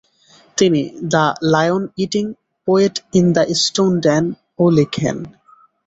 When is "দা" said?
1.13-1.25, 3.35-3.43